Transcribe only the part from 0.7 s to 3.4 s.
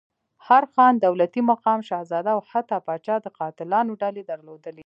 خان، دولتي مقام، شهزاده او حتی پاچا د